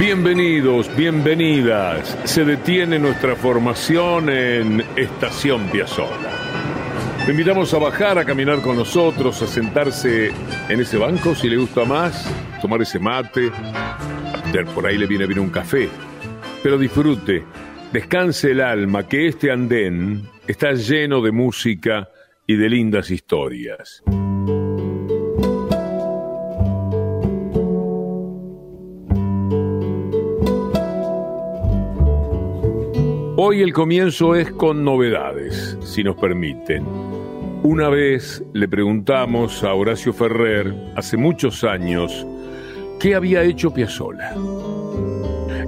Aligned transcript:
Bienvenidos, 0.00 0.96
bienvenidas. 0.96 2.16
Se 2.24 2.42
detiene 2.42 2.98
nuestra 2.98 3.36
formación 3.36 4.30
en 4.30 4.82
Estación 4.96 5.68
Piazzola. 5.68 6.32
Le 7.26 7.32
invitamos 7.32 7.74
a 7.74 7.78
bajar, 7.78 8.18
a 8.18 8.24
caminar 8.24 8.62
con 8.62 8.76
nosotros, 8.76 9.42
a 9.42 9.46
sentarse 9.46 10.32
en 10.70 10.80
ese 10.80 10.96
banco 10.96 11.34
si 11.34 11.50
le 11.50 11.58
gusta 11.58 11.84
más, 11.84 12.32
tomar 12.62 12.80
ese 12.80 12.98
mate. 12.98 13.52
Por 14.74 14.86
ahí 14.86 14.96
le 14.96 15.06
viene 15.06 15.26
bien 15.26 15.40
un 15.40 15.50
café. 15.50 15.90
Pero 16.62 16.78
disfrute, 16.78 17.44
descanse 17.92 18.52
el 18.52 18.62
alma, 18.62 19.06
que 19.06 19.28
este 19.28 19.50
andén 19.50 20.22
está 20.46 20.72
lleno 20.72 21.20
de 21.20 21.30
música 21.30 22.08
y 22.46 22.56
de 22.56 22.70
lindas 22.70 23.10
historias. 23.10 24.02
Hoy 33.42 33.62
el 33.62 33.72
comienzo 33.72 34.34
es 34.34 34.52
con 34.52 34.84
novedades, 34.84 35.78
si 35.82 36.04
nos 36.04 36.14
permiten. 36.16 36.84
Una 37.62 37.88
vez 37.88 38.44
le 38.52 38.68
preguntamos 38.68 39.64
a 39.64 39.72
Horacio 39.72 40.12
Ferrer, 40.12 40.74
hace 40.94 41.16
muchos 41.16 41.64
años, 41.64 42.26
qué 43.00 43.14
había 43.14 43.42
hecho 43.42 43.72
Piazzolla. 43.72 44.34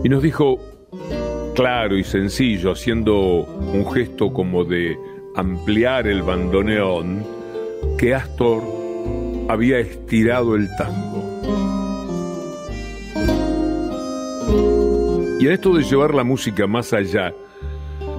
Y 0.05 0.09
nos 0.11 0.23
dijo, 0.23 0.59
claro 1.55 1.97
y 1.97 2.05
sencillo, 2.05 2.73
haciendo 2.73 3.17
un 3.47 3.91
gesto 3.91 4.35
como 4.35 4.65
de 4.65 4.95
ampliar 5.35 6.07
el 6.07 6.21
bandoneón, 6.21 7.25
que 7.97 8.15
Astor 8.15 8.63
había 9.49 9.79
estirado 9.79 10.57
el 10.57 10.69
tango. 10.77 11.23
Y 15.41 15.47
en 15.47 15.53
esto 15.53 15.73
de 15.73 15.83
llevar 15.85 16.13
la 16.13 16.23
música 16.23 16.67
más 16.67 16.93
allá, 16.93 17.33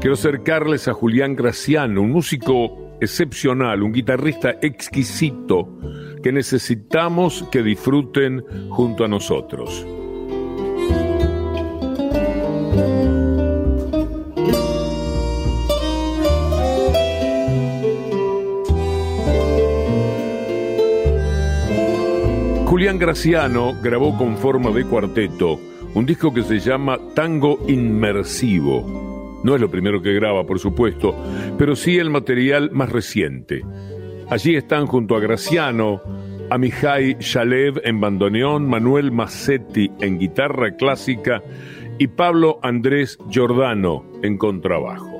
Quiero 0.04 0.16
acercarles 0.16 0.90
a 0.90 0.94
Julián 0.94 1.34
Graciano, 1.34 2.02
un 2.02 2.12
músico 2.12 2.98
excepcional, 3.00 3.82
un 3.84 3.94
guitarrista 3.94 4.58
exquisito 4.62 5.80
que 6.22 6.34
necesitamos 6.34 7.46
que 7.50 7.64
disfruten 7.64 8.44
junto 8.68 9.06
a 9.06 9.08
nosotros. 9.08 9.88
Julián 22.66 23.00
Graciano 23.00 23.74
grabó 23.82 24.18
con 24.18 24.36
forma 24.36 24.70
de 24.72 24.84
cuarteto 24.84 25.62
un 25.94 26.06
disco 26.06 26.34
que 26.34 26.44
se 26.44 26.60
llama 26.60 27.00
Tango 27.16 27.60
Inmersivo 27.70 29.13
no 29.44 29.56
es 29.56 29.62
lo 29.62 29.70
primero 29.70 30.02
que 30.02 30.14
graba, 30.14 30.46
por 30.46 30.60
supuesto, 30.60 31.16
pero 31.58 31.76
sí 31.76 31.98
el 31.98 32.10
material 32.10 32.72
más 32.72 32.92
reciente. 32.92 33.64
Allí 34.30 34.56
están 34.56 34.88
junto 34.88 35.16
a 35.16 35.20
Graciano, 35.20 36.02
a 36.50 36.58
Mihai 36.58 37.18
Shalev 37.20 37.82
en 37.84 38.00
bandoneón, 38.00 38.68
Manuel 38.68 39.12
Massetti 39.12 39.92
en 40.00 40.20
guitarra 40.20 40.76
clásica 40.76 41.42
y 42.00 42.08
Pablo 42.08 42.60
Andrés 42.64 43.18
Giordano 43.30 44.06
en 44.24 44.38
contrabajo. 44.38 45.12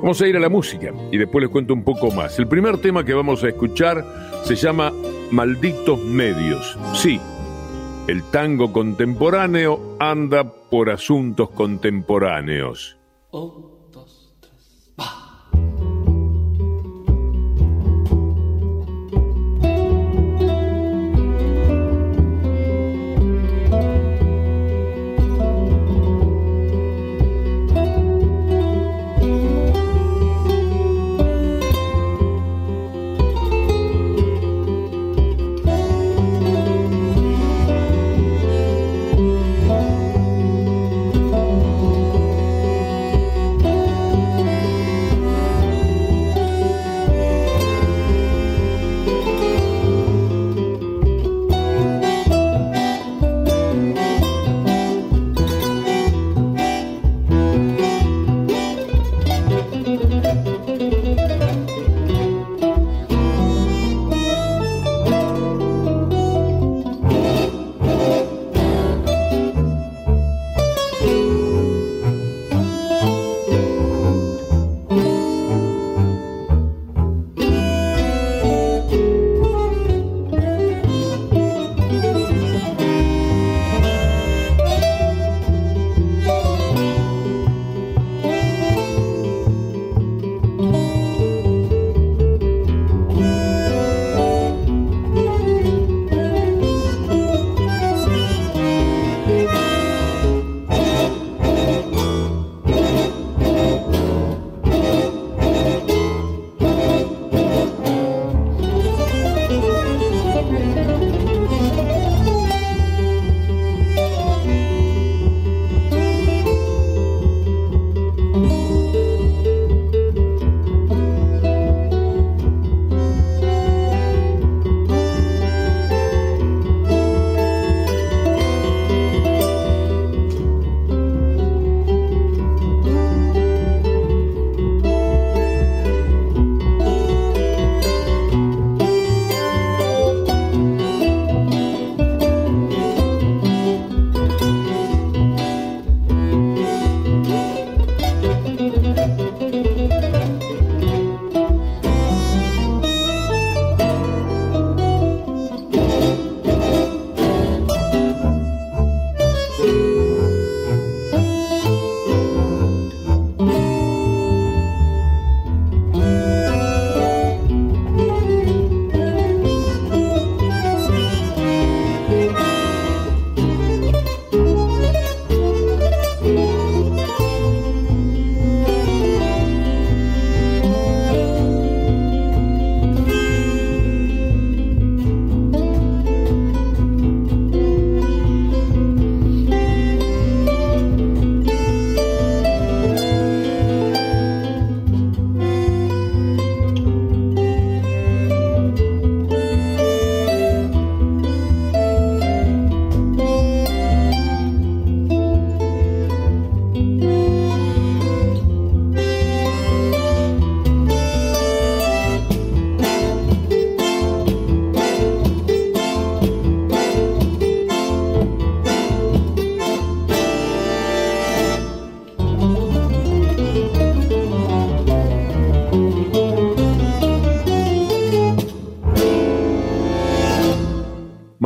Vamos 0.00 0.20
a 0.22 0.28
ir 0.28 0.36
a 0.36 0.40
la 0.40 0.48
música 0.48 0.92
y 1.10 1.18
después 1.18 1.42
les 1.42 1.50
cuento 1.50 1.74
un 1.74 1.82
poco 1.82 2.10
más. 2.12 2.38
El 2.38 2.46
primer 2.46 2.78
tema 2.78 3.04
que 3.04 3.14
vamos 3.14 3.42
a 3.42 3.48
escuchar 3.48 4.04
se 4.44 4.54
llama 4.54 4.92
Malditos 5.32 6.02
Medios. 6.04 6.78
Sí, 6.94 7.20
el 8.06 8.22
tango 8.30 8.72
contemporáneo 8.72 9.96
anda 9.98 10.44
por 10.70 10.90
asuntos 10.90 11.50
contemporáneos. 11.50 12.97
Oh. 13.32 13.67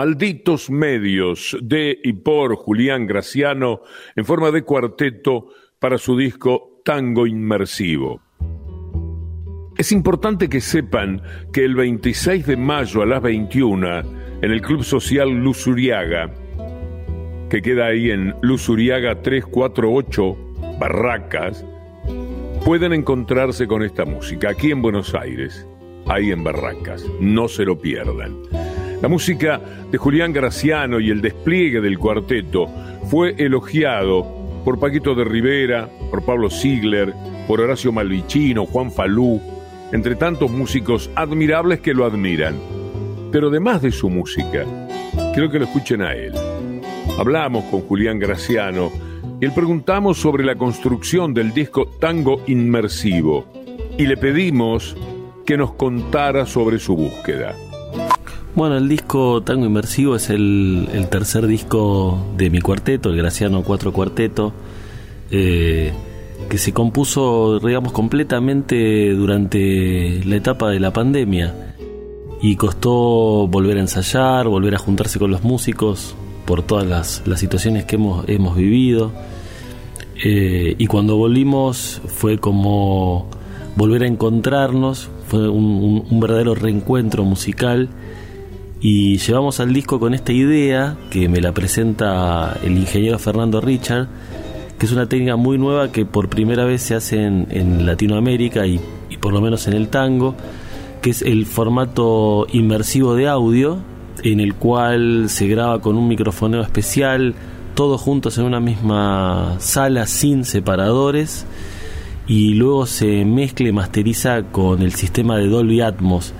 Malditos 0.02 0.68
Medios 0.68 1.56
de 1.62 1.96
y 2.02 2.12
por 2.12 2.56
Julián 2.56 3.06
Graciano 3.06 3.82
en 4.16 4.24
forma 4.24 4.50
de 4.50 4.64
cuarteto 4.64 5.50
para 5.78 5.96
su 5.96 6.16
disco 6.16 6.80
Tango 6.84 7.24
Inmersivo. 7.24 8.20
Es 9.78 9.92
importante 9.92 10.48
que 10.48 10.60
sepan 10.60 11.22
que 11.52 11.64
el 11.64 11.76
26 11.76 12.46
de 12.46 12.56
mayo 12.56 13.02
a 13.02 13.06
las 13.06 13.22
21 13.22 14.00
en 14.42 14.50
el 14.50 14.60
Club 14.60 14.82
Social 14.82 15.28
Luz 15.30 15.68
Uriaga, 15.68 16.34
que 17.48 17.62
queda 17.62 17.86
ahí 17.86 18.10
en 18.10 18.34
Luz 18.42 18.68
Uriaga 18.68 19.22
348 19.22 20.36
Barracas, 20.80 21.64
pueden 22.64 22.92
encontrarse 22.92 23.68
con 23.68 23.84
esta 23.84 24.04
música 24.04 24.50
aquí 24.50 24.72
en 24.72 24.82
Buenos 24.82 25.14
Aires, 25.14 25.64
ahí 26.08 26.32
en 26.32 26.42
Barracas. 26.42 27.06
No 27.20 27.46
se 27.46 27.64
lo 27.64 27.78
pierdan. 27.78 28.71
La 29.02 29.08
música 29.08 29.60
de 29.90 29.98
Julián 29.98 30.32
Graciano 30.32 31.00
y 31.00 31.10
el 31.10 31.20
despliegue 31.20 31.80
del 31.80 31.98
cuarteto 31.98 32.68
fue 33.10 33.34
elogiado 33.36 34.24
por 34.64 34.78
Paquito 34.78 35.16
de 35.16 35.24
Rivera, 35.24 35.88
por 36.08 36.24
Pablo 36.24 36.48
Ziegler, 36.48 37.12
por 37.48 37.60
Horacio 37.60 37.90
Malvicino, 37.90 38.64
Juan 38.64 38.92
Falú, 38.92 39.40
entre 39.90 40.14
tantos 40.14 40.52
músicos 40.52 41.10
admirables 41.16 41.80
que 41.80 41.94
lo 41.94 42.04
admiran. 42.04 42.54
Pero 43.32 43.48
además 43.48 43.82
de 43.82 43.90
su 43.90 44.08
música, 44.08 44.64
quiero 45.34 45.50
que 45.50 45.58
lo 45.58 45.64
escuchen 45.64 46.00
a 46.02 46.12
él. 46.12 46.32
Hablamos 47.18 47.64
con 47.64 47.80
Julián 47.80 48.20
Graciano 48.20 48.92
y 49.40 49.46
le 49.46 49.50
preguntamos 49.50 50.16
sobre 50.16 50.44
la 50.44 50.54
construcción 50.54 51.34
del 51.34 51.52
disco 51.52 51.88
Tango 51.98 52.40
Inmersivo 52.46 53.46
y 53.98 54.06
le 54.06 54.16
pedimos 54.16 54.96
que 55.44 55.56
nos 55.56 55.72
contara 55.72 56.46
sobre 56.46 56.78
su 56.78 56.94
búsqueda. 56.94 57.56
Bueno, 58.54 58.76
el 58.76 58.86
disco 58.86 59.42
Tango 59.42 59.64
Inmersivo 59.64 60.16
es 60.16 60.28
el, 60.28 60.86
tercer 61.10 61.46
disco 61.46 62.22
de 62.36 62.50
mi 62.50 62.60
cuarteto, 62.60 63.08
el 63.08 63.16
Graciano 63.16 63.62
4 63.62 63.94
Cuarteto, 63.94 64.52
eh, 65.30 65.90
que 66.50 66.58
se 66.58 66.74
compuso, 66.74 67.60
digamos, 67.60 67.92
completamente 67.92 69.14
durante 69.14 70.22
la 70.26 70.36
etapa 70.36 70.68
de 70.68 70.80
la 70.80 70.92
pandemia. 70.92 71.74
Y 72.42 72.56
costó 72.56 73.46
volver 73.46 73.78
a 73.78 73.80
ensayar, 73.80 74.48
volver 74.48 74.74
a 74.74 74.78
juntarse 74.78 75.18
con 75.18 75.30
los 75.30 75.44
músicos 75.44 76.14
por 76.44 76.62
todas 76.62 77.22
las, 77.24 77.38
situaciones 77.38 77.86
que 77.86 77.96
hemos, 77.96 78.28
hemos 78.28 78.54
vivido. 78.54 79.12
Eh, 80.22 80.74
y 80.76 80.86
cuando 80.88 81.16
volvimos 81.16 82.02
fue 82.06 82.36
como 82.36 83.30
volver 83.76 84.02
a 84.02 84.08
encontrarnos, 84.08 85.08
fue 85.26 85.48
un 85.48 86.20
verdadero 86.20 86.54
reencuentro 86.54 87.24
musical 87.24 87.88
y 88.82 89.18
llevamos 89.18 89.60
al 89.60 89.72
disco 89.72 90.00
con 90.00 90.12
esta 90.12 90.32
idea 90.32 90.96
que 91.08 91.28
me 91.28 91.40
la 91.40 91.52
presenta 91.52 92.58
el 92.64 92.76
ingeniero 92.76 93.16
Fernando 93.20 93.60
Richard, 93.60 94.08
que 94.76 94.86
es 94.86 94.92
una 94.92 95.08
técnica 95.08 95.36
muy 95.36 95.56
nueva 95.56 95.92
que 95.92 96.04
por 96.04 96.28
primera 96.28 96.64
vez 96.64 96.82
se 96.82 96.96
hace 96.96 97.24
en, 97.24 97.86
Latinoamérica 97.86 98.66
y, 98.66 98.80
por 99.20 99.32
lo 99.32 99.40
menos 99.40 99.68
en 99.68 99.74
el 99.74 99.86
tango, 99.86 100.34
que 101.00 101.10
es 101.10 101.22
el 101.22 101.46
formato 101.46 102.48
inmersivo 102.52 103.14
de 103.14 103.28
audio, 103.28 103.78
en 104.24 104.40
el 104.40 104.54
cual 104.54 105.26
se 105.28 105.46
graba 105.46 105.80
con 105.80 105.96
un 105.96 106.08
micrófono 106.08 106.60
especial, 106.60 107.36
todos 107.76 108.00
juntos 108.00 108.36
en 108.38 108.46
una 108.46 108.58
misma 108.58 109.58
sala 109.60 110.08
sin 110.08 110.44
separadores, 110.44 111.46
y 112.26 112.54
luego 112.54 112.86
se 112.86 113.24
mezcla 113.24 113.68
y 113.68 113.72
masteriza 113.72 114.42
con 114.50 114.82
el 114.82 114.92
sistema 114.92 115.36
de 115.36 115.46
Dolby 115.46 115.82
Atmos 115.82 116.34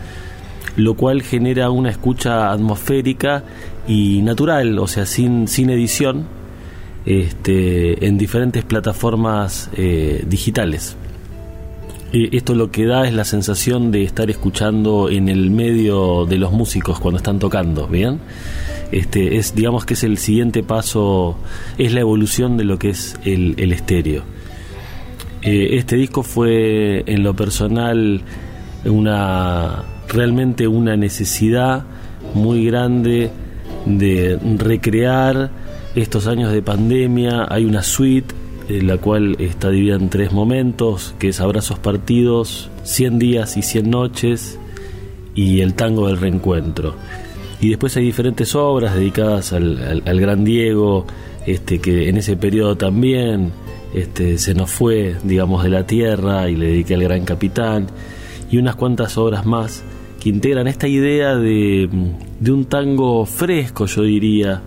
lo 0.77 0.95
cual 0.95 1.23
genera 1.23 1.70
una 1.70 1.91
escucha 1.91 2.51
atmosférica 2.53 3.44
y 3.87 4.23
natural, 4.23 4.79
o 4.79 4.87
sea, 4.87 5.06
sin, 5.06 5.49
sin 5.49 5.70
edición, 5.70 6.27
este, 7.05 8.06
en 8.06 8.17
diferentes 8.19 8.65
plataformas 8.65 9.70
eh, 9.77 10.25
digitales. 10.27 10.96
esto 12.13 12.55
lo 12.55 12.70
que 12.70 12.87
da 12.87 13.06
es 13.06 13.15
la 13.15 13.25
sensación 13.25 13.91
de 13.91 14.05
estar 14.05 14.31
escuchando 14.31 15.08
en 15.11 15.29
el 15.29 15.51
medio 15.51 16.27
de 16.27 16.39
los 16.39 16.53
músicos 16.53 17.01
cuando 17.01 17.17
están 17.19 17.39
tocando, 17.39 17.89
¿bien? 17.89 18.20
Este, 18.93 19.39
es, 19.39 19.55
digamos 19.55 19.87
que 19.87 19.94
es 19.94 20.05
el 20.05 20.19
siguiente 20.19 20.63
paso, 20.63 21.37
es 21.79 21.93
la 21.93 22.01
evolución 22.01 22.56
de 22.58 22.65
lo 22.65 22.79
que 22.79 22.91
es 22.91 23.17
el, 23.25 23.55
el 23.56 23.73
estéreo. 23.73 24.23
Eh, 25.43 25.79
este 25.79 25.96
disco 25.96 26.23
fue 26.23 27.03
en 27.06 27.25
lo 27.25 27.35
personal 27.35 28.23
una 28.85 29.82
realmente 30.13 30.69
una 30.69 30.97
necesidad 30.97 31.85
muy 32.35 32.67
grande 32.67 33.31
de 33.87 34.39
recrear 34.59 35.51
estos 35.95 36.27
años 36.27 36.53
de 36.53 36.63
pandemia. 36.63 37.47
Hay 37.49 37.65
una 37.65 37.83
suite, 37.83 38.35
en 38.69 38.87
la 38.87 38.99
cual 38.99 39.37
está 39.39 39.71
dividida 39.71 39.97
en 39.97 40.09
tres 40.09 40.33
momentos, 40.33 41.15
que 41.19 41.29
es 41.29 41.41
Abrazos 41.41 41.79
Partidos, 41.79 42.71
100 42.85 43.19
días 43.19 43.57
y 43.57 43.63
100 43.63 43.91
noches 43.91 44.59
y 45.35 45.61
el 45.61 45.75
tango 45.75 46.09
del 46.09 46.19
reencuentro. 46.19 46.95
Y 47.61 47.69
después 47.69 47.97
hay 47.97 48.05
diferentes 48.05 48.55
obras 48.55 48.95
dedicadas 48.95 49.53
al, 49.53 50.03
gran 50.05 50.45
Diego, 50.45 51.07
este, 51.47 51.79
que 51.79 52.09
en 52.09 52.17
ese 52.17 52.37
periodo 52.37 52.77
también 52.77 53.53
este, 53.95 54.39
se 54.39 54.55
nos 54.55 54.71
fue, 54.71 55.17
digamos, 55.23 55.63
de 55.63 55.71
la 55.71 55.87
tierra 55.87 56.49
y 56.51 56.57
le 56.57 56.67
dediqué 56.67 56.95
al 56.95 57.05
gran 57.05 57.25
capitán, 57.25 57.87
y 58.51 58.59
unas 58.59 58.75
cuantas 58.75 59.17
obras 59.17 59.47
más 59.47 59.85
que 60.22 60.29
integran 60.29 60.69
esta 60.69 60.86
idea 60.86 61.34
de, 61.34 61.88
un 61.91 62.64
tango 62.67 63.26
fresco, 63.26 63.86
yo 63.86 64.02
diría. 64.02 64.62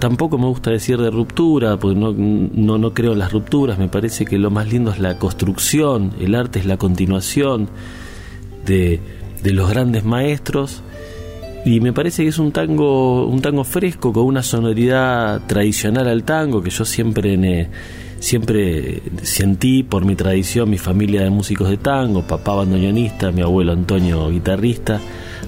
Tampoco 0.00 0.36
me 0.36 0.46
gusta 0.46 0.70
decir 0.70 0.98
de 0.98 1.10
ruptura, 1.10 1.76
porque 1.76 1.96
no, 2.00 2.12
no, 2.12 2.94
creo 2.94 3.12
en 3.12 3.18
las 3.18 3.32
rupturas, 3.32 3.78
me 3.78 3.88
parece 3.88 4.24
que 4.24 4.38
lo 4.38 4.50
más 4.50 4.66
lindo 4.72 4.90
es 4.90 4.98
la 4.98 5.18
construcción, 5.18 6.12
el 6.18 6.34
arte 6.34 6.58
es 6.58 6.66
la 6.66 6.76
continuación 6.76 7.68
de, 8.64 8.98
de 9.42 9.52
los 9.52 9.70
grandes 9.70 10.04
maestros 10.04 10.82
y 11.66 11.80
me 11.80 11.92
parece 11.92 12.22
que 12.22 12.30
es 12.30 12.38
un 12.38 12.50
tango 12.50 13.26
un 13.26 13.42
tango 13.42 13.64
fresco 13.64 14.14
con 14.14 14.24
una 14.24 14.42
sonoridad 14.42 15.42
tradicional 15.46 16.08
al 16.08 16.24
tango 16.24 16.62
que 16.62 16.70
yo 16.70 16.86
siempre 16.86 17.36
siempre 18.20 19.02
sentí 19.22 19.82
por 19.82 20.04
mi 20.04 20.14
tradición, 20.14 20.70
mi 20.70 20.78
familia 20.78 21.22
de 21.22 21.30
músicos 21.30 21.68
de 21.68 21.78
tango, 21.78 22.22
papá 22.22 22.54
bandoneonista, 22.54 23.32
mi 23.32 23.42
abuelo 23.42 23.72
Antonio 23.72 24.30
guitarrista, 24.30 25.00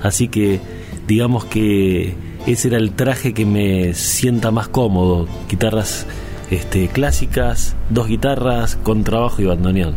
así 0.02 0.28
que 0.28 0.58
digamos 1.06 1.44
que 1.44 2.14
ese 2.46 2.68
era 2.68 2.78
el 2.78 2.92
traje 2.92 3.34
que 3.34 3.46
me 3.46 3.94
sienta 3.94 4.50
más 4.50 4.68
cómodo, 4.68 5.28
guitarras 5.48 6.06
este, 6.50 6.88
clásicas, 6.88 7.76
dos 7.90 8.08
guitarras, 8.08 8.76
con 8.76 9.04
trabajo 9.04 9.40
y 9.40 9.44
bandoneón. 9.44 9.94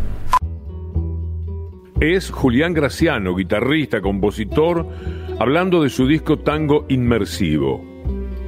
Es 2.00 2.30
Julián 2.30 2.74
Graciano, 2.74 3.34
guitarrista, 3.34 4.02
compositor, 4.02 4.86
hablando 5.38 5.82
de 5.82 5.88
su 5.88 6.06
disco 6.06 6.38
Tango 6.38 6.84
Inmersivo. 6.88 7.82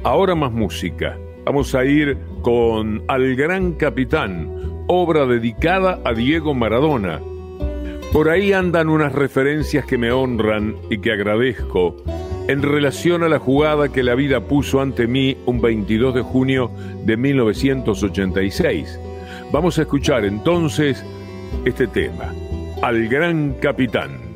Ahora 0.03 0.35
más 0.35 0.51
música. 0.51 1.17
Vamos 1.45 1.73
a 1.73 1.85
ir 1.85 2.17
con 2.41 3.03
Al 3.07 3.35
Gran 3.35 3.73
Capitán, 3.73 4.49
obra 4.87 5.25
dedicada 5.25 5.99
a 6.03 6.13
Diego 6.13 6.53
Maradona. 6.53 7.19
Por 8.13 8.29
ahí 8.29 8.53
andan 8.53 8.89
unas 8.89 9.13
referencias 9.13 9.85
que 9.85 9.97
me 9.97 10.11
honran 10.11 10.75
y 10.89 10.99
que 10.99 11.11
agradezco 11.11 11.95
en 12.47 12.63
relación 12.63 13.23
a 13.23 13.29
la 13.29 13.39
jugada 13.39 13.89
que 13.89 14.03
la 14.03 14.15
vida 14.15 14.41
puso 14.41 14.81
ante 14.81 15.05
mí 15.07 15.37
un 15.45 15.61
22 15.61 16.15
de 16.15 16.21
junio 16.21 16.71
de 17.05 17.17
1986. 17.17 18.99
Vamos 19.51 19.77
a 19.77 19.83
escuchar 19.83 20.25
entonces 20.25 21.03
este 21.65 21.87
tema, 21.87 22.33
Al 22.81 23.07
Gran 23.07 23.53
Capitán. 23.61 24.28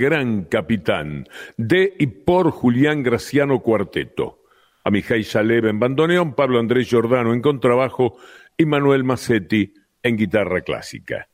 Gran 0.00 0.44
capitán, 0.44 1.28
de 1.58 1.92
y 1.98 2.06
por 2.06 2.50
Julián 2.50 3.02
Graciano 3.02 3.60
Cuarteto. 3.60 4.38
A 4.82 4.90
Mijay 4.90 5.22
Salev 5.24 5.66
en 5.66 5.78
bandoneón, 5.78 6.34
Pablo 6.34 6.58
Andrés 6.58 6.88
Giordano 6.88 7.34
en 7.34 7.42
contrabajo 7.42 8.16
y 8.56 8.64
Manuel 8.64 9.04
Massetti 9.04 9.74
en 10.02 10.16
guitarra 10.16 10.62
clásica. 10.62 11.28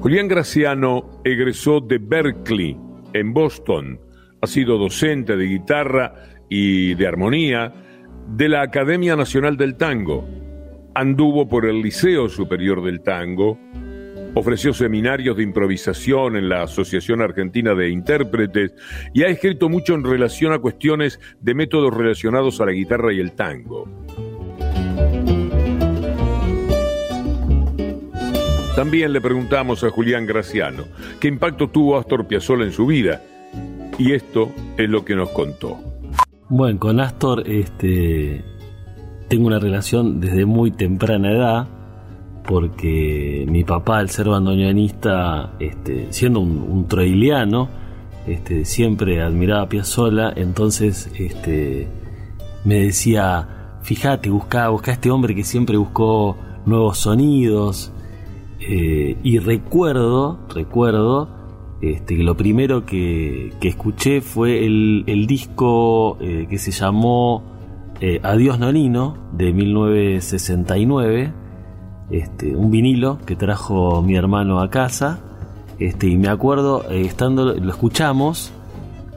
Julián 0.00 0.28
Graciano 0.28 1.20
egresó 1.24 1.80
de 1.80 1.98
Berkeley, 1.98 2.74
en 3.12 3.34
Boston. 3.34 4.00
Ha 4.40 4.46
sido 4.46 4.78
docente 4.78 5.36
de 5.36 5.44
guitarra 5.44 6.14
y 6.48 6.94
de 6.94 7.06
armonía 7.06 7.72
de 8.28 8.48
la 8.48 8.62
Academia 8.62 9.14
Nacional 9.14 9.58
del 9.58 9.76
Tango. 9.76 10.26
Anduvo 10.94 11.46
por 11.48 11.66
el 11.66 11.82
Liceo 11.82 12.30
Superior 12.30 12.82
del 12.82 13.02
Tango, 13.02 13.58
ofreció 14.34 14.74
seminarios 14.74 15.36
de 15.36 15.42
improvisación 15.42 16.36
en 16.36 16.48
la 16.48 16.62
Asociación 16.62 17.22
Argentina 17.22 17.74
de 17.74 17.90
Intérpretes 17.90 18.74
y 19.12 19.22
ha 19.22 19.28
escrito 19.28 19.68
mucho 19.68 19.94
en 19.94 20.04
relación 20.04 20.52
a 20.52 20.58
cuestiones 20.58 21.20
de 21.40 21.54
métodos 21.54 21.94
relacionados 21.94 22.60
a 22.60 22.66
la 22.66 22.72
guitarra 22.72 23.12
y 23.12 23.20
el 23.20 23.32
tango. 23.32 23.88
También 28.74 29.12
le 29.12 29.20
preguntamos 29.20 29.84
a 29.84 29.90
Julián 29.90 30.26
Graciano 30.26 30.84
qué 31.20 31.28
impacto 31.28 31.68
tuvo 31.68 31.96
Astor 31.96 32.26
Piazzolla 32.26 32.64
en 32.64 32.72
su 32.72 32.86
vida 32.86 33.22
y 33.98 34.12
esto 34.12 34.52
es 34.76 34.90
lo 34.90 35.04
que 35.04 35.14
nos 35.14 35.28
contó. 35.30 35.78
Bueno, 36.48 36.80
con 36.80 36.98
Astor 36.98 37.48
este, 37.48 38.42
tengo 39.28 39.46
una 39.46 39.60
relación 39.60 40.20
desde 40.20 40.44
muy 40.44 40.72
temprana 40.72 41.30
edad 41.30 41.68
porque 42.46 43.46
mi 43.48 43.64
papá, 43.64 43.98
al 43.98 44.10
ser 44.10 44.28
bandoneonista, 44.28 45.54
este, 45.58 46.12
siendo 46.12 46.40
un, 46.40 46.58
un 46.58 46.86
troiliano, 46.86 47.68
este, 48.26 48.64
siempre 48.64 49.22
admiraba 49.22 49.62
a 49.62 49.68
Piazzolla, 49.68 50.32
entonces 50.34 51.10
este, 51.18 51.88
me 52.64 52.84
decía, 52.84 53.78
fíjate, 53.82 54.30
busca, 54.30 54.68
busca 54.68 54.90
a 54.92 54.94
este 54.94 55.10
hombre 55.10 55.34
que 55.34 55.44
siempre 55.44 55.76
buscó 55.76 56.36
nuevos 56.66 56.98
sonidos, 56.98 57.92
eh, 58.66 59.16
y 59.22 59.38
recuerdo, 59.38 60.38
recuerdo, 60.54 61.28
este, 61.82 62.16
que 62.16 62.22
lo 62.22 62.34
primero 62.36 62.86
que, 62.86 63.52
escuché 63.60 64.22
fue 64.22 64.64
el, 64.64 65.26
disco 65.26 66.16
eh, 66.20 66.46
que 66.48 66.56
se 66.58 66.70
llamó 66.70 67.42
eh, 68.00 68.20
Adiós 68.22 68.58
Nonino 68.58 69.18
de 69.32 69.52
1969, 69.52 71.32
este, 72.10 72.54
un 72.54 72.70
vinilo 72.70 73.18
que 73.24 73.36
trajo 73.36 74.02
mi 74.02 74.16
hermano 74.16 74.60
a 74.60 74.70
casa, 74.70 75.20
este, 75.78 76.08
y 76.08 76.16
me 76.16 76.28
acuerdo, 76.28 76.84
estando, 76.90 77.54
lo 77.54 77.70
escuchamos, 77.70 78.52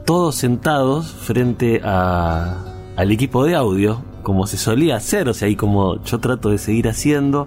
todos 0.04 0.36
sentados 0.36 1.06
frente 1.06 1.80
al 1.84 3.10
equipo 3.10 3.44
de 3.44 3.54
audio, 3.54 4.02
como 4.22 4.46
se 4.46 4.56
solía 4.56 4.96
hacer, 4.96 5.28
o 5.28 5.34
sea, 5.34 5.48
y 5.48 5.56
como 5.56 6.02
yo 6.02 6.18
trato 6.18 6.50
de 6.50 6.58
seguir 6.58 6.88
haciendo, 6.88 7.46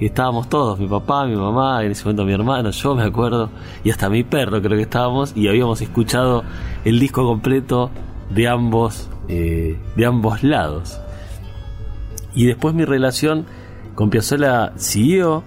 estábamos 0.00 0.48
todos, 0.48 0.78
mi 0.78 0.86
papá, 0.86 1.26
mi 1.26 1.36
mamá, 1.36 1.84
en 1.84 1.92
ese 1.92 2.04
momento 2.04 2.24
mi 2.24 2.32
hermano, 2.32 2.70
yo 2.70 2.94
me 2.94 3.02
acuerdo, 3.02 3.50
y 3.84 3.90
hasta 3.90 4.08
mi 4.08 4.24
perro 4.24 4.60
creo 4.60 4.76
que 4.76 4.82
estábamos, 4.82 5.32
y 5.36 5.48
habíamos 5.48 5.80
escuchado 5.82 6.42
el 6.84 6.98
disco 6.98 7.24
completo 7.24 7.90
de 8.30 8.48
ambos, 8.48 9.08
eh, 9.28 9.78
de 9.96 10.06
ambos 10.06 10.42
lados. 10.42 11.00
Y 12.34 12.46
después 12.46 12.74
mi 12.74 12.84
relación 12.84 13.46
con 14.00 14.10
siguió, 14.76 15.42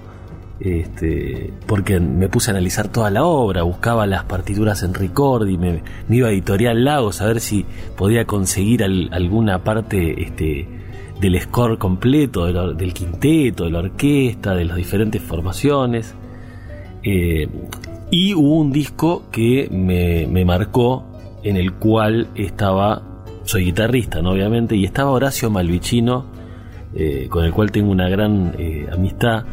este, 0.59 1.51
porque 1.65 1.99
me 1.99 2.29
puse 2.29 2.51
a 2.51 2.53
analizar 2.53 2.87
toda 2.87 3.09
la 3.09 3.23
obra, 3.23 3.63
buscaba 3.63 4.05
las 4.05 4.25
partituras 4.25 4.83
en 4.83 4.93
record 4.93 5.47
y 5.47 5.57
me, 5.57 5.81
iba 6.07 6.27
a 6.27 6.31
Editorial 6.31 6.85
Lagos 6.85 7.19
a 7.21 7.25
ver 7.25 7.39
si 7.39 7.65
podía 7.97 8.25
conseguir 8.25 8.83
alguna 8.83 9.63
parte 9.63 10.21
este, 10.21 10.67
del 11.19 11.41
score 11.41 11.79
completo, 11.79 12.45
del, 12.75 12.93
quinteto, 12.93 13.63
de 13.63 13.71
la 13.71 13.79
orquesta, 13.79 14.53
de 14.53 14.65
las 14.65 14.77
diferentes 14.77 15.19
formaciones. 15.19 16.13
Eh, 17.01 17.47
y 18.11 18.35
hubo 18.35 18.59
un 18.59 18.71
disco 18.71 19.23
que 19.31 19.67
me, 19.71 20.45
marcó, 20.45 21.05
en 21.41 21.57
el 21.57 21.73
cual 21.73 22.27
estaba, 22.35 23.01
soy 23.45 23.65
guitarrista, 23.65 24.21
¿no? 24.21 24.29
obviamente, 24.29 24.75
y 24.75 24.85
estaba 24.85 25.09
Horacio 25.09 25.49
Malvicino, 25.49 26.32
eh, 26.95 27.27
con 27.29 27.45
el 27.45 27.51
cual 27.51 27.71
tengo 27.71 27.91
una 27.91 28.09
gran 28.09 28.55
eh, 28.57 28.87
amistad. 28.91 29.45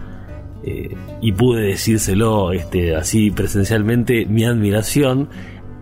y 1.23 1.33
pude 1.33 1.69
decírselo 1.69 2.53
este, 2.53 2.95
así 2.95 3.31
presencialmente 3.31 4.27
mi 4.27 4.45
admiración 4.45 5.31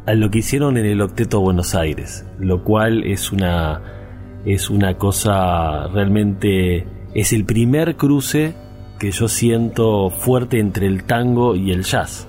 a 0.06 0.14
lo 0.14 0.30
que 0.30 0.38
hicieron 0.38 0.76
en 0.76 0.86
el 0.86 1.00
Octeto 1.00 1.40
Buenos 1.40 1.74
Aires, 1.74 2.24
lo 2.38 2.62
cual 2.62 3.02
es 3.02 3.32
una 3.32 3.82
es 4.44 4.70
una 4.70 4.94
cosa 4.94 5.88
realmente, 5.88 6.86
es 7.14 7.32
el 7.32 7.44
primer 7.44 7.96
cruce 7.96 8.54
que 8.98 9.10
yo 9.10 9.28
siento 9.28 10.10
fuerte 10.10 10.58
entre 10.58 10.86
el 10.86 11.04
tango 11.04 11.54
y 11.54 11.70
el 11.72 11.82
jazz. 11.82 12.26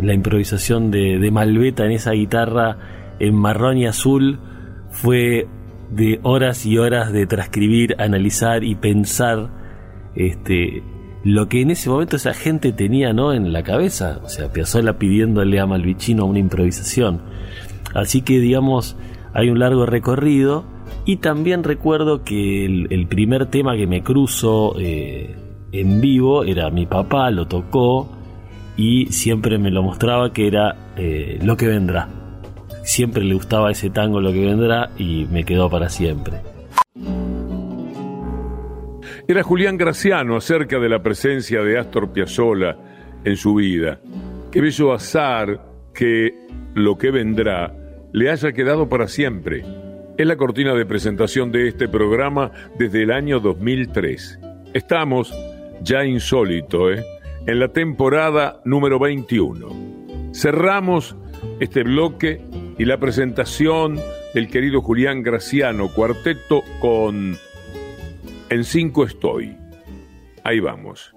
La 0.00 0.14
improvisación 0.14 0.90
de, 0.90 1.18
de 1.18 1.30
Malveta 1.30 1.84
en 1.84 1.92
esa 1.92 2.12
guitarra 2.12 2.78
en 3.18 3.34
marrón 3.34 3.78
y 3.78 3.86
azul 3.86 4.40
fue 4.90 5.46
de 5.92 6.20
horas 6.22 6.64
y 6.64 6.78
horas 6.78 7.12
de 7.12 7.26
transcribir, 7.26 7.94
analizar 7.98 8.64
y 8.64 8.74
pensar 8.74 9.50
este, 10.14 10.82
lo 11.22 11.48
que 11.48 11.60
en 11.60 11.70
ese 11.70 11.90
momento 11.90 12.16
esa 12.16 12.34
gente 12.34 12.72
tenía 12.72 13.12
¿no? 13.12 13.32
en 13.32 13.52
la 13.52 13.62
cabeza. 13.62 14.20
O 14.24 14.28
sea, 14.28 14.52
Piazzolla 14.52 14.98
pidiéndole 14.98 15.60
a 15.60 15.66
Malvicino 15.66 16.24
una 16.24 16.38
improvisación. 16.38 17.20
Así 17.94 18.22
que, 18.22 18.40
digamos, 18.40 18.96
hay 19.34 19.50
un 19.50 19.58
largo 19.58 19.84
recorrido 19.84 20.64
y 21.04 21.16
también 21.16 21.62
recuerdo 21.62 22.24
que 22.24 22.64
el, 22.64 23.06
primer 23.06 23.46
tema 23.46 23.76
que 23.76 23.86
me 23.86 24.02
cruzo 24.02 24.74
eh, 24.78 25.36
en 25.72 26.00
vivo 26.00 26.44
era 26.44 26.70
mi 26.70 26.86
papá, 26.86 27.30
lo 27.30 27.46
tocó 27.46 28.08
y 28.76 29.06
siempre 29.06 29.58
me 29.58 29.70
lo 29.70 29.82
mostraba 29.82 30.32
que 30.32 30.46
era 30.46 30.76
eh, 30.96 31.38
Lo 31.42 31.56
que 31.56 31.66
vendrá. 31.66 32.21
Siempre 32.82 33.22
le 33.24 33.34
gustaba 33.34 33.70
ese 33.70 33.90
tango 33.90 34.20
Lo 34.20 34.32
que 34.32 34.44
vendrá 34.44 34.90
y 34.98 35.26
me 35.30 35.44
quedó 35.44 35.70
para 35.70 35.88
siempre. 35.88 36.40
Era 39.28 39.42
Julián 39.42 39.76
Graciano 39.76 40.36
acerca 40.36 40.78
de 40.78 40.88
la 40.88 41.02
presencia 41.02 41.62
de 41.62 41.78
Astor 41.78 42.12
Piazzolla 42.12 42.76
en 43.24 43.36
su 43.36 43.54
vida. 43.54 44.00
Qué 44.50 44.60
bello 44.60 44.92
azar 44.92 45.64
que 45.94 46.34
lo 46.74 46.98
que 46.98 47.10
vendrá 47.10 47.74
le 48.12 48.30
haya 48.30 48.52
quedado 48.52 48.88
para 48.88 49.06
siempre 49.08 49.64
es 50.18 50.26
la 50.26 50.36
cortina 50.36 50.74
de 50.74 50.84
presentación 50.84 51.52
de 51.52 51.68
este 51.68 51.88
programa 51.88 52.50
desde 52.78 53.04
el 53.04 53.12
año 53.12 53.40
2003. 53.40 54.40
Estamos, 54.74 55.32
ya 55.82 56.04
insólito, 56.04 56.90
¿eh? 56.90 57.04
en 57.46 57.60
la 57.60 57.68
temporada 57.68 58.60
número 58.64 58.98
21. 58.98 60.32
Cerramos 60.32 61.16
este 61.60 61.82
bloque 61.84 62.44
y 62.78 62.84
la 62.84 62.98
presentación 62.98 63.98
del 64.34 64.48
querido 64.48 64.80
Julián 64.80 65.22
Graciano 65.22 65.88
Cuarteto 65.92 66.62
con 66.80 67.36
En 68.48 68.64
cinco 68.64 69.04
estoy. 69.04 69.56
Ahí 70.44 70.60
vamos. 70.60 71.14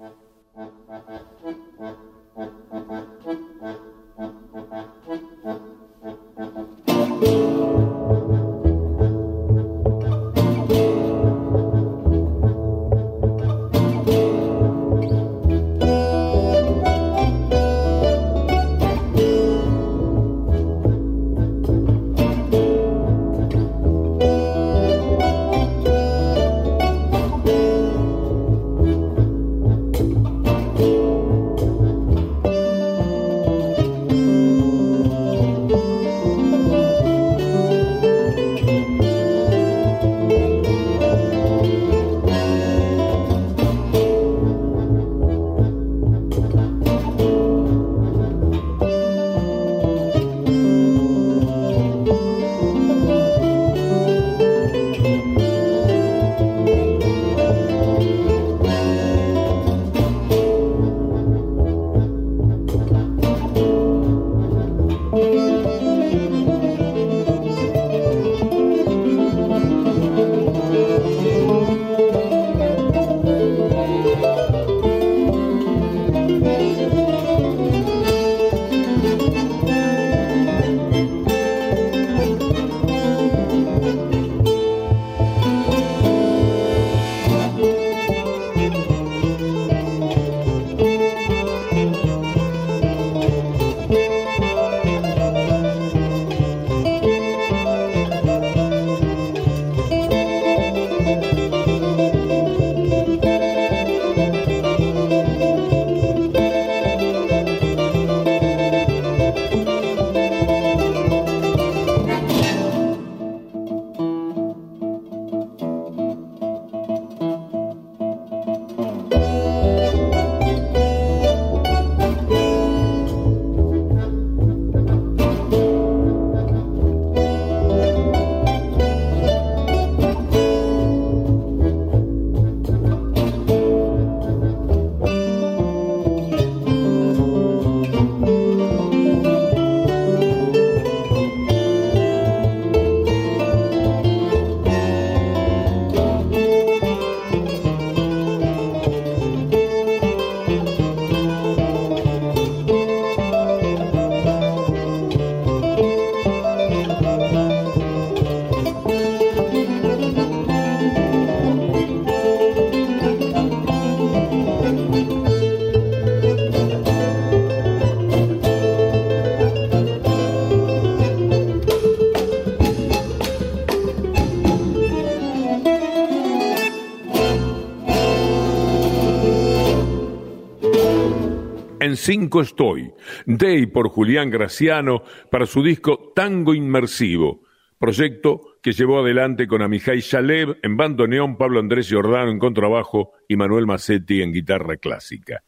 Cinco 182.06 182.40
estoy. 182.40 182.92
Day 183.26 183.66
por 183.66 183.88
Julián 183.88 184.30
Graciano 184.30 185.02
para 185.28 185.44
su 185.44 185.60
disco 185.60 186.12
Tango 186.14 186.54
Inmersivo, 186.54 187.42
proyecto 187.80 188.58
que 188.62 188.70
llevó 188.70 189.00
adelante 189.00 189.48
con 189.48 189.60
Amijay 189.60 189.98
Shalev 189.98 190.56
en 190.62 190.76
bandoneón, 190.76 191.36
Pablo 191.36 191.58
Andrés 191.58 191.88
Giordano 191.88 192.30
en 192.30 192.38
contrabajo 192.38 193.10
y 193.28 193.34
Manuel 193.34 193.66
Massetti 193.66 194.22
en 194.22 194.32
guitarra 194.32 194.76
clásica. 194.76 195.42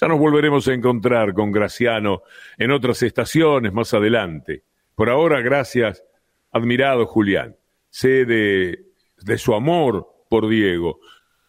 Ya 0.00 0.06
nos 0.06 0.20
volveremos 0.20 0.68
a 0.68 0.74
encontrar 0.74 1.34
con 1.34 1.50
Graciano 1.50 2.22
en 2.56 2.70
otras 2.70 3.02
estaciones 3.02 3.72
más 3.72 3.92
adelante. 3.92 4.62
Por 4.94 5.10
ahora, 5.10 5.40
gracias, 5.40 6.04
admirado 6.52 7.06
Julián. 7.06 7.56
Sé 7.90 8.24
de, 8.26 8.78
de 9.22 9.38
su 9.38 9.54
amor 9.54 10.06
por 10.30 10.48
Diego. 10.48 11.00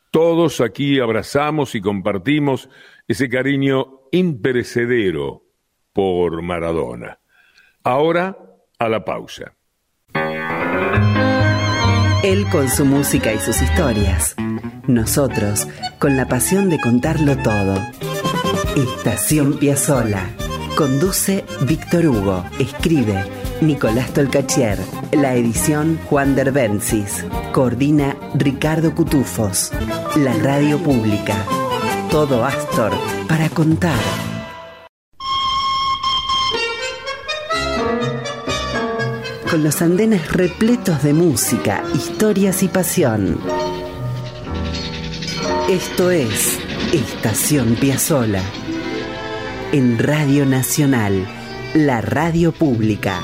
Todos 0.10 0.62
aquí 0.62 1.00
abrazamos 1.00 1.76
y 1.76 1.82
compartimos 1.82 2.70
ese 3.08 3.30
cariño 3.30 3.97
imperecedero 4.12 5.44
por 5.94 6.42
Maradona. 6.42 7.20
Ahora, 7.84 8.38
a 8.80 8.90
la 8.90 9.04
pausa. 9.04 9.56
Él 12.24 12.46
con 12.52 12.68
su 12.70 12.84
música 12.84 13.32
y 13.32 13.40
sus 13.40 13.62
historias. 13.62 14.36
Nosotros 14.88 15.68
con 16.00 16.18
la 16.18 16.28
pasión 16.28 16.70
de 16.70 16.80
contarlo 16.80 17.38
todo. 17.38 17.76
Estación 18.76 19.58
Piazzola. 19.58 20.30
Conduce 20.76 21.46
Víctor 21.68 22.08
Hugo. 22.08 22.44
Escribe 22.60 23.24
Nicolás 23.62 24.14
Tolcachier. 24.14 24.80
La 25.12 25.36
edición 25.36 26.00
Juan 26.10 26.36
Derbencis. 26.36 27.26
Coordina 27.54 28.16
Ricardo 28.36 28.94
Cutufos. 28.94 29.72
La 30.16 30.34
radio 30.34 30.78
pública. 30.80 31.67
Todo 32.12 32.46
Astor 32.46 32.94
para 33.28 33.50
contar. 33.50 34.00
Con 39.52 39.64
los 39.64 39.82
andenes 39.82 40.32
repletos 40.32 41.04
de 41.04 41.14
música, 41.14 41.84
historias 41.94 42.64
y 42.64 42.70
pasión. 42.70 43.40
Esto 45.70 46.10
es 46.10 46.58
Estación 46.94 47.76
Piazzola. 47.76 48.42
En 49.74 50.00
Radio 50.00 50.46
Nacional, 50.46 51.28
la 51.74 52.00
radio 52.00 52.54
pública. 52.54 53.22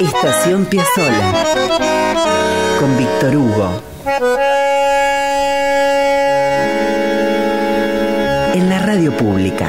Estación 0.00 0.64
Piazzola 0.66 1.44
con 2.78 2.98
Víctor 2.98 3.34
Hugo. 3.34 3.82
En 8.54 8.68
la 8.68 8.84
radio 8.84 9.16
pública. 9.16 9.66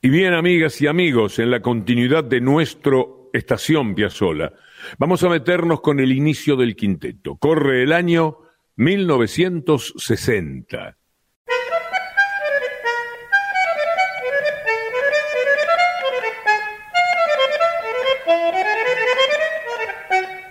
Y 0.00 0.08
bien, 0.08 0.34
amigas 0.34 0.80
y 0.80 0.86
amigos, 0.86 1.40
en 1.40 1.50
la 1.50 1.60
continuidad 1.60 2.22
de 2.22 2.40
nuestro 2.40 3.28
Estación 3.32 3.96
Piazzola, 3.96 4.52
vamos 4.98 5.24
a 5.24 5.28
meternos 5.28 5.80
con 5.80 5.98
el 5.98 6.12
inicio 6.12 6.54
del 6.54 6.76
quinteto. 6.76 7.34
Corre 7.36 7.82
el 7.82 7.92
año 7.92 8.38
1960. 8.76 10.96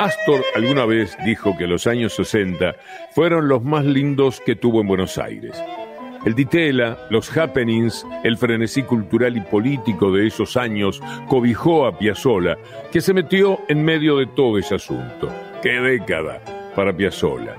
Astor 0.02 0.44
alguna 0.56 0.88
vez 0.88 1.16
dijo 1.24 1.56
que 1.56 1.68
los 1.68 1.86
años 1.86 2.16
60 2.16 2.76
fueron 3.12 3.48
los 3.48 3.64
más 3.64 3.86
lindos 3.86 4.42
que 4.44 4.56
tuvo 4.56 4.82
en 4.82 4.88
Buenos 4.88 5.20
Aires. 5.20 5.56
El 6.26 6.34
ditela, 6.34 6.98
los 7.12 7.38
happenings, 7.38 8.04
el 8.24 8.36
frenesí 8.36 8.82
cultural 8.82 9.38
y 9.38 9.42
político 9.42 10.12
de 10.12 10.26
esos 10.26 10.58
años 10.58 11.00
cobijó 11.28 11.86
a 11.86 12.00
Piazzolla, 12.00 12.58
que 12.92 13.00
se 13.00 13.14
metió 13.14 13.60
en 13.68 13.86
medio 13.86 14.18
de 14.18 14.26
todo 14.26 14.58
ese 14.58 14.74
asunto. 14.74 15.32
¡Qué 15.62 15.80
década 15.80 16.42
para 16.76 16.98
Piazzolla! 16.98 17.56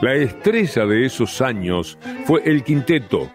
La 0.00 0.14
estrella 0.14 0.86
de 0.86 1.06
esos 1.06 1.40
años 1.40 1.98
fue 2.24 2.40
el 2.44 2.62
quinteto. 2.62 3.32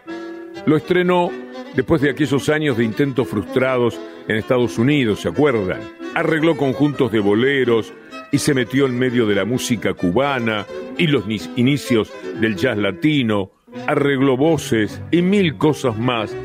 Lo 0.65 0.77
estrenó 0.77 1.29
después 1.75 2.01
de 2.01 2.11
aquellos 2.11 2.47
años 2.47 2.77
de 2.77 2.85
intentos 2.85 3.27
frustrados 3.27 3.99
en 4.29 4.37
Estados 4.37 4.77
Unidos, 4.77 5.19
¿se 5.19 5.27
acuerdan? 5.27 5.81
Arregló 6.15 6.55
conjuntos 6.55 7.11
de 7.11 7.19
boleros, 7.19 7.93
y 8.35 8.37
se 8.37 8.53
metió 8.53 8.85
en 8.85 8.99
medio 8.99 9.25
de 9.25 9.33
la 9.33 9.45
música 9.45 9.93
cubana 9.93 10.65
y 10.97 11.07
los 11.07 11.23
inicios 11.55 12.11
del 12.41 12.57
jazz 12.57 12.77
latino, 12.77 13.51
arregló 13.87 14.35
voces 14.35 15.01
y 15.09 15.21
mil 15.21 15.55
cosas 15.55 15.97
más 15.97 16.35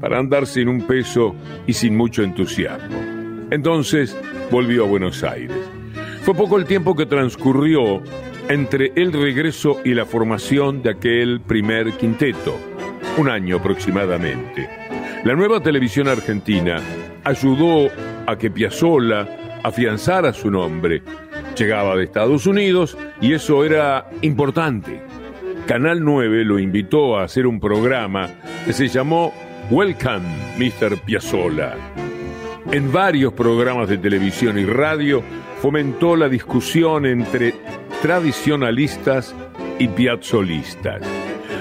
para 0.00 0.20
andar 0.20 0.46
sin 0.46 0.68
un 0.68 0.82
peso 0.82 1.34
y 1.66 1.72
sin 1.72 1.96
mucho 1.96 2.22
entusiasmo. 2.22 2.96
Entonces 3.50 4.16
volvió 4.52 4.84
a 4.84 4.86
Buenos 4.86 5.24
Aires. 5.24 5.58
Fue 6.22 6.34
poco 6.34 6.56
el 6.56 6.66
tiempo 6.66 6.94
que 6.94 7.06
transcurrió 7.06 8.00
entre 8.48 8.92
el 8.94 9.12
regreso 9.12 9.80
y 9.84 9.94
la 9.94 10.06
formación 10.06 10.84
de 10.84 10.90
aquel 10.90 11.40
primer 11.40 11.94
quinteto, 11.94 12.56
un 13.16 13.28
año 13.28 13.56
aproximadamente. 13.56 14.70
La 15.24 15.34
nueva 15.34 15.60
televisión 15.60 16.06
argentina 16.06 16.76
ayudó 17.24 17.88
a 18.24 18.38
que 18.38 18.52
Piazzolla 18.52 19.47
afianzara 19.62 20.32
su 20.32 20.50
nombre. 20.50 21.02
Llegaba 21.56 21.96
de 21.96 22.04
Estados 22.04 22.46
Unidos 22.46 22.96
y 23.20 23.32
eso 23.32 23.64
era 23.64 24.08
importante. 24.22 25.00
Canal 25.66 26.02
9 26.02 26.44
lo 26.44 26.58
invitó 26.58 27.18
a 27.18 27.24
hacer 27.24 27.46
un 27.46 27.60
programa 27.60 28.28
que 28.64 28.72
se 28.72 28.88
llamó 28.88 29.34
Welcome, 29.70 30.26
Mr. 30.56 30.98
Piazzolla. 31.04 31.74
En 32.72 32.90
varios 32.92 33.32
programas 33.32 33.88
de 33.88 33.98
televisión 33.98 34.58
y 34.58 34.64
radio 34.64 35.22
fomentó 35.60 36.16
la 36.16 36.28
discusión 36.28 37.06
entre 37.06 37.54
tradicionalistas 38.02 39.34
y 39.78 39.88
piazzolistas. 39.88 41.02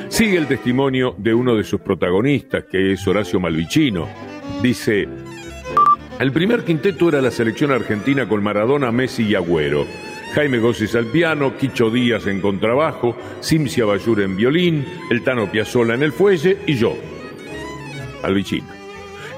Sigue 0.09 0.37
el 0.37 0.47
testimonio 0.47 1.15
de 1.17 1.33
uno 1.33 1.55
de 1.55 1.63
sus 1.63 1.81
protagonistas, 1.81 2.63
que 2.65 2.93
es 2.93 3.07
Horacio 3.07 3.39
Malvicino. 3.39 4.07
Dice, 4.61 5.07
el 6.19 6.31
primer 6.31 6.63
quinteto 6.63 7.09
era 7.09 7.21
la 7.21 7.29
selección 7.29 7.71
argentina 7.71 8.27
con 8.27 8.43
Maradona, 8.43 8.91
Messi 8.91 9.23
y 9.23 9.35
Agüero. 9.35 9.85
Jaime 10.33 10.57
Gossis 10.59 10.95
al 10.95 11.05
piano, 11.05 11.55
Quicho 11.57 11.89
Díaz 11.89 12.27
en 12.27 12.41
contrabajo, 12.41 13.15
Simcia 13.39 13.85
Bayur 13.85 14.21
en 14.21 14.35
violín, 14.35 14.85
el 15.09 15.23
Tano 15.23 15.51
Piazzolla 15.51 15.93
en 15.93 16.03
el 16.03 16.11
fuelle 16.11 16.57
y 16.65 16.75
yo, 16.75 16.95
al 18.23 18.43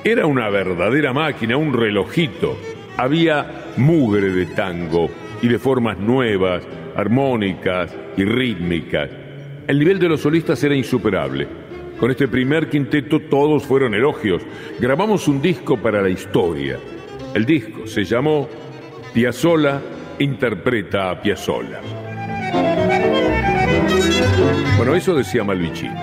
Era 0.03 0.25
una 0.25 0.49
verdadera 0.49 1.13
máquina, 1.13 1.57
un 1.57 1.73
relojito. 1.73 2.57
Había 2.97 3.71
mugre 3.77 4.29
de 4.29 4.45
tango 4.47 5.09
y 5.41 5.47
de 5.47 5.59
formas 5.59 5.97
nuevas, 5.99 6.63
armónicas 6.95 7.95
y 8.17 8.23
rítmicas. 8.23 9.09
El 9.67 9.79
nivel 9.79 9.99
de 9.99 10.09
los 10.09 10.21
solistas 10.21 10.63
era 10.63 10.75
insuperable. 10.75 11.68
Con 11.99 12.11
este 12.11 12.29
primer 12.29 12.69
quinteto 12.69 13.19
todos 13.19 13.65
fueron 13.65 13.93
elogios. 13.93 14.41
Grabamos 14.79 15.27
un 15.27 15.41
disco 15.41 15.77
para 15.77 16.01
la 16.01 16.09
historia. 16.09 16.79
El 17.33 17.45
disco 17.45 17.85
se 17.87 18.05
llamó 18.05 18.47
Piazzola 19.13 19.81
interpreta 20.19 21.11
a 21.11 21.21
Piazzola. 21.21 21.81
Bueno, 24.77 24.95
eso 24.95 25.13
decía 25.13 25.43
Malvicino. 25.43 25.93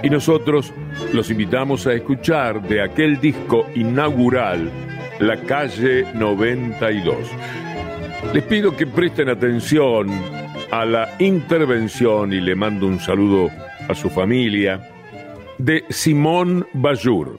Y 0.00 0.10
nosotros 0.10 0.72
los 1.12 1.28
invitamos 1.28 1.88
a 1.88 1.94
escuchar 1.94 2.62
de 2.62 2.82
aquel 2.82 3.20
disco 3.20 3.66
inaugural, 3.74 4.70
La 5.18 5.40
Calle 5.40 6.06
92. 6.14 7.16
Les 8.32 8.44
pido 8.44 8.76
que 8.76 8.86
presten 8.86 9.28
atención 9.28 10.08
a 10.70 10.84
la 10.84 11.16
intervención 11.18 12.32
y 12.32 12.40
le 12.40 12.54
mando 12.54 12.86
un 12.86 13.00
saludo 13.00 13.50
a 13.88 13.94
su 13.94 14.08
familia 14.08 14.95
de 15.58 15.84
Simón 15.90 16.66
Bajur. 16.74 17.38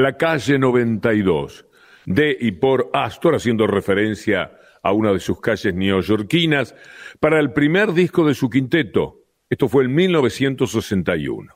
La 0.00 0.16
calle 0.16 0.58
92, 0.58 1.66
de 2.06 2.34
y 2.40 2.52
por 2.52 2.88
Astor, 2.94 3.34
haciendo 3.34 3.66
referencia 3.66 4.50
a 4.82 4.92
una 4.92 5.12
de 5.12 5.20
sus 5.20 5.42
calles 5.42 5.74
neoyorquinas, 5.74 6.74
para 7.20 7.38
el 7.38 7.52
primer 7.52 7.92
disco 7.92 8.26
de 8.26 8.32
su 8.32 8.48
quinteto. 8.48 9.18
Esto 9.50 9.68
fue 9.68 9.84
en 9.84 9.94
1961. 9.94 11.54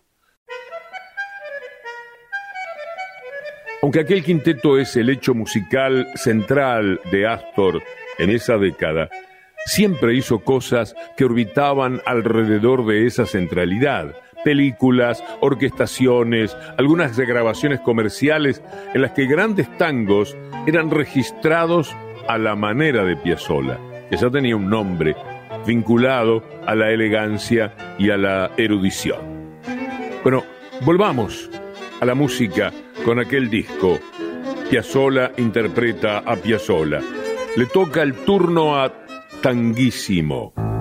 Aunque 3.80 4.00
aquel 4.00 4.22
quinteto 4.22 4.76
es 4.78 4.94
el 4.96 5.08
hecho 5.08 5.32
musical 5.32 6.06
central 6.14 7.00
de 7.10 7.26
Astor 7.26 7.82
en 8.18 8.28
esa 8.28 8.58
década, 8.58 9.08
siempre 9.64 10.14
hizo 10.14 10.40
cosas 10.40 10.94
que 11.16 11.24
orbitaban 11.24 12.02
alrededor 12.04 12.84
de 12.84 13.06
esa 13.06 13.24
centralidad. 13.24 14.14
Películas, 14.44 15.24
orquestaciones, 15.40 16.56
algunas 16.78 17.18
grabaciones 17.18 17.80
comerciales 17.80 18.62
en 18.92 19.02
las 19.02 19.12
que 19.12 19.26
grandes 19.26 19.74
tangos 19.78 20.36
eran 20.66 20.90
registrados 20.90 21.94
a 22.28 22.38
la 22.38 22.54
manera 22.54 23.04
de 23.04 23.16
Piazzolla, 23.16 23.78
que 24.10 24.16
ya 24.16 24.30
tenía 24.30 24.56
un 24.56 24.68
nombre 24.68 25.16
vinculado 25.66 26.42
a 26.66 26.74
la 26.74 26.90
elegancia 26.90 27.74
y 27.98 28.10
a 28.10 28.16
la 28.16 28.50
erudición. 28.56 29.18
Bueno, 30.22 30.44
volvamos 30.82 31.50
a 32.00 32.04
la 32.04 32.14
música 32.14 32.72
con 33.04 33.18
aquel 33.18 33.50
disco. 33.50 33.98
Piazzolla 34.70 35.32
interpreta 35.36 36.18
a 36.18 36.36
Piazzolla. 36.36 37.00
Le 37.56 37.66
toca 37.66 38.02
el 38.02 38.14
turno 38.14 38.76
a 38.76 38.92
Tanguísimo. 39.40 40.73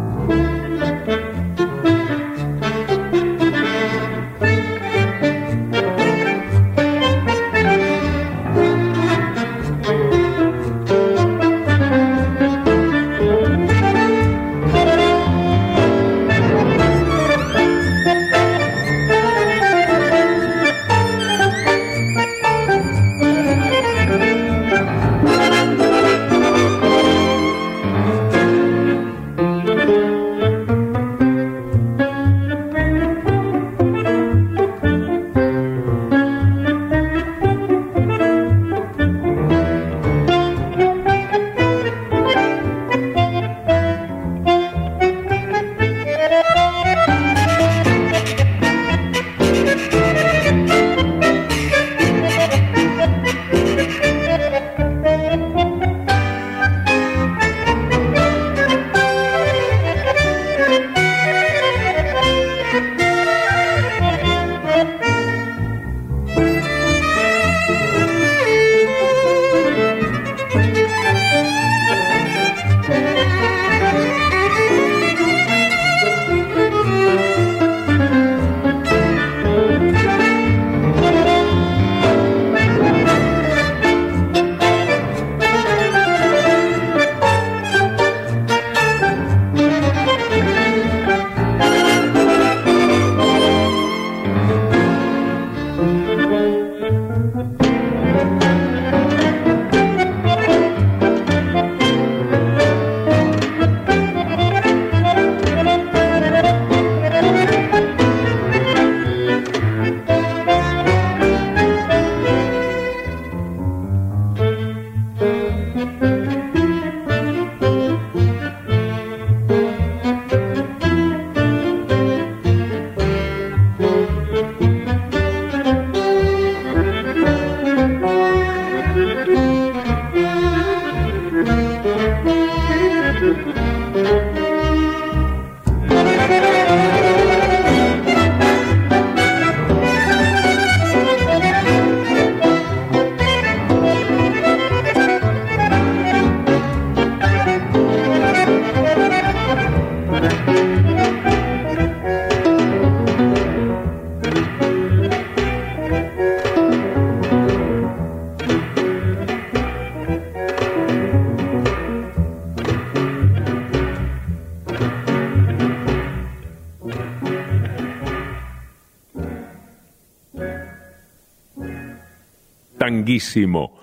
Tanguísimo. 173.14 173.80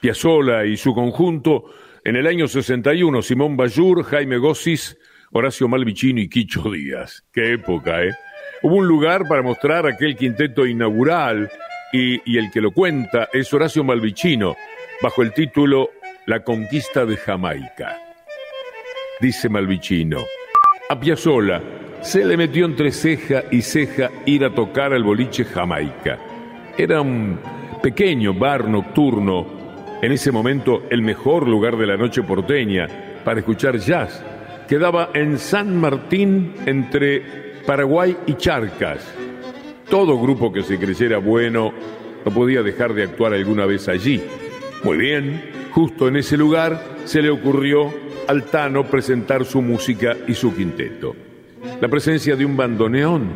Piazzolla 0.00 0.64
y 0.64 0.76
su 0.76 0.94
conjunto, 0.94 1.72
en 2.04 2.16
el 2.16 2.26
año 2.26 2.48
61, 2.48 3.22
Simón 3.22 3.56
Bayur, 3.56 4.02
Jaime 4.04 4.36
Gossis, 4.38 4.98
Horacio 5.30 5.68
Malvicino 5.68 6.20
y 6.20 6.28
Quicho 6.28 6.70
Díaz. 6.70 7.24
Qué 7.32 7.52
época, 7.52 8.02
¿eh? 8.02 8.12
Hubo 8.62 8.76
un 8.76 8.86
lugar 8.86 9.26
para 9.28 9.42
mostrar 9.42 9.86
aquel 9.86 10.16
quinteto 10.16 10.66
inaugural 10.66 11.50
y, 11.92 12.36
el 12.36 12.50
que 12.50 12.60
lo 12.60 12.72
cuenta 12.72 13.28
es 13.32 13.52
Horacio 13.52 13.84
Malvicino, 13.84 14.56
bajo 15.00 15.22
el 15.22 15.32
título 15.32 15.90
La 16.26 16.42
conquista 16.42 17.04
de 17.06 17.16
Jamaica. 17.16 17.96
Dice 19.20 19.48
Malvicino, 19.48 20.24
a 20.88 20.98
Piazzolla 20.98 21.62
se 22.00 22.24
le 22.24 22.36
metió 22.36 22.66
entre 22.66 22.90
ceja 22.90 23.44
y 23.52 23.62
ceja 23.62 24.10
ir 24.26 24.44
a 24.44 24.52
tocar 24.52 24.92
al 24.92 25.04
boliche 25.04 25.44
Jamaica. 25.44 26.18
Era 26.76 27.00
un 27.00 27.38
pequeño 27.82 28.32
bar 28.32 28.68
nocturno, 28.68 29.44
en 30.00 30.12
ese 30.12 30.30
momento 30.30 30.84
el 30.88 31.02
mejor 31.02 31.48
lugar 31.48 31.76
de 31.76 31.86
la 31.86 31.96
noche 31.96 32.22
porteña 32.22 32.86
para 33.24 33.40
escuchar 33.40 33.76
jazz, 33.78 34.24
quedaba 34.68 35.10
en 35.14 35.36
San 35.36 35.76
Martín 35.76 36.54
entre 36.64 37.22
Paraguay 37.66 38.16
y 38.26 38.34
Charcas. 38.34 39.12
Todo 39.90 40.18
grupo 40.18 40.52
que 40.52 40.62
se 40.62 40.78
creyera 40.78 41.18
bueno 41.18 41.72
no 42.24 42.32
podía 42.32 42.62
dejar 42.62 42.94
de 42.94 43.02
actuar 43.02 43.34
alguna 43.34 43.66
vez 43.66 43.88
allí. 43.88 44.22
Muy 44.84 44.96
bien, 44.96 45.42
justo 45.72 46.06
en 46.06 46.16
ese 46.16 46.36
lugar 46.36 46.80
se 47.04 47.20
le 47.20 47.30
ocurrió 47.30 47.92
al 48.28 48.44
Tano 48.44 48.84
presentar 48.84 49.44
su 49.44 49.60
música 49.60 50.16
y 50.28 50.34
su 50.34 50.54
quinteto. 50.54 51.16
La 51.80 51.88
presencia 51.88 52.36
de 52.36 52.44
un 52.44 52.56
bandoneón 52.56 53.28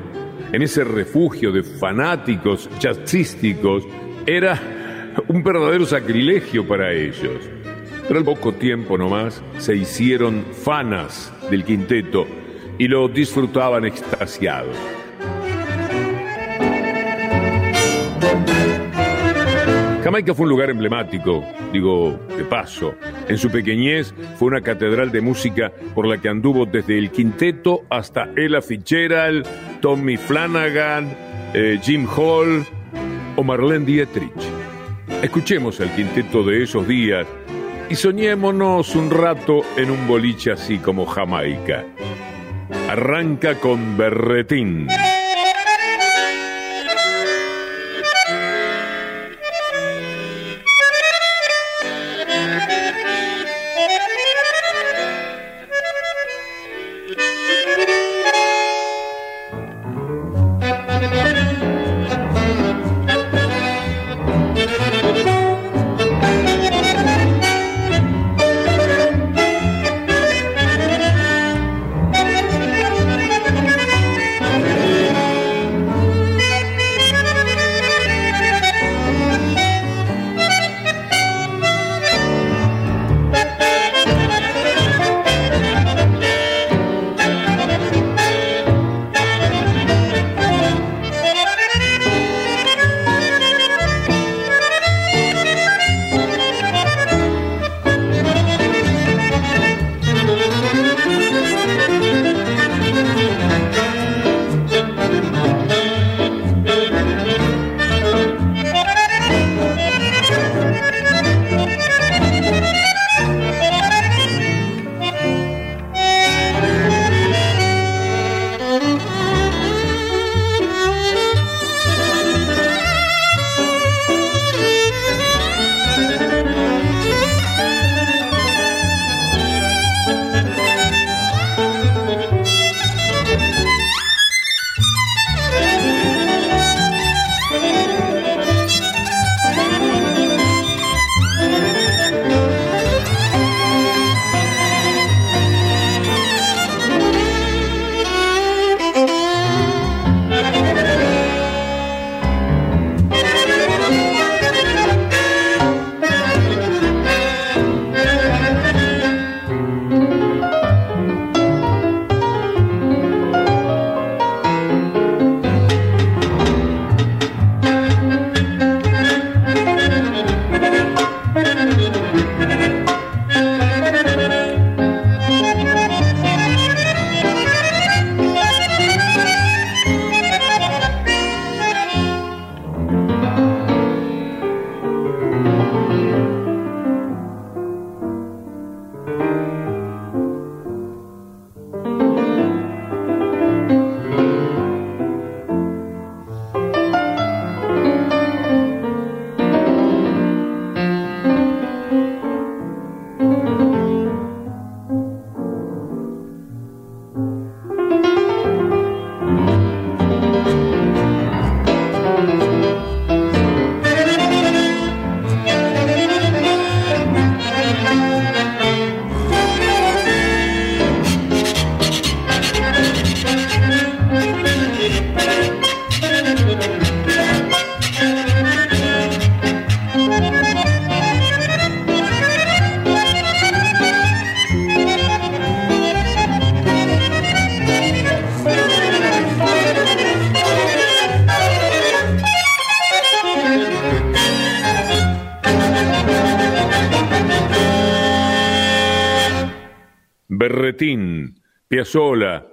en 0.53 0.62
ese 0.62 0.84
refugio 0.84 1.51
de 1.51 1.64
fanáticos 1.64 2.70
jazzísticos 2.78 3.84
era 4.26 4.60
un 5.28 5.42
verdadero 5.42 5.86
sacrilegio 5.86 6.66
para 6.66 6.92
ellos. 6.92 7.48
Pero 8.06 8.18
al 8.18 8.24
poco 8.24 8.52
tiempo 8.52 8.98
nomás 8.98 9.42
se 9.58 9.76
hicieron 9.76 10.44
fanas 10.52 11.32
del 11.50 11.64
quinteto 11.64 12.26
y 12.78 12.88
lo 12.88 13.08
disfrutaban 13.08 13.84
extasiados. 13.84 14.76
Jamaica 20.04 20.34
fue 20.34 20.44
un 20.44 20.50
lugar 20.50 20.70
emblemático, 20.70 21.44
digo 21.72 22.20
de 22.36 22.44
paso. 22.44 22.94
En 23.28 23.38
su 23.38 23.50
pequeñez 23.50 24.14
fue 24.38 24.48
una 24.48 24.60
catedral 24.60 25.10
de 25.10 25.20
música 25.20 25.72
por 25.96 26.06
la 26.06 26.18
que 26.18 26.28
anduvo 26.28 26.64
desde 26.64 26.96
el 26.96 27.10
quinteto 27.10 27.82
hasta 27.90 28.28
Ella 28.36 28.62
Fitzgerald, 28.62 29.44
Tommy 29.80 30.16
Flanagan, 30.16 31.12
eh, 31.54 31.80
Jim 31.82 32.06
Hall 32.06 32.64
o 33.37 33.43
Marlene 33.43 33.84
Dietrich. 33.84 34.32
Escuchemos 35.22 35.80
el 35.80 35.91
quinteto 35.91 36.43
de 36.43 36.62
esos 36.62 36.87
días 36.87 37.26
y 37.89 37.95
soñémonos 37.95 38.95
un 38.97 39.11
rato 39.11 39.62
en 39.76 39.91
un 39.91 40.07
boliche 40.07 40.53
así 40.53 40.78
como 40.78 41.07
Jamaica. 41.07 41.84
Arranca 42.89 43.59
con 43.61 43.97
Berretín. 43.97 44.89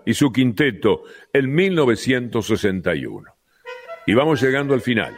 Y 0.06 0.14
su 0.14 0.32
quinteto 0.32 1.04
en 1.32 1.54
1961. 1.54 3.32
Y 4.06 4.14
vamos 4.14 4.42
llegando 4.42 4.74
al 4.74 4.82
final. 4.82 5.16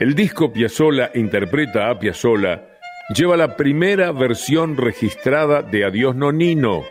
El 0.00 0.14
disco 0.14 0.52
Piazzolla 0.52 1.10
interpreta 1.14 1.88
a 1.88 1.98
Piazzolla 1.98 2.68
lleva 3.14 3.36
la 3.36 3.56
primera 3.56 4.12
versión 4.12 4.76
registrada 4.76 5.62
de 5.62 5.84
Adiós 5.84 6.16
Nonino. 6.16 6.84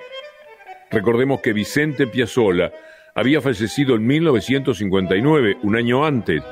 Recordemos 0.91 1.41
que 1.41 1.53
Vicente 1.53 2.07
Piazzolla 2.07 2.71
había 3.15 3.41
fallecido 3.41 3.95
en 3.95 4.05
1959, 4.05 5.57
un 5.63 5.75
año 5.75 6.05
antes, 6.05 6.43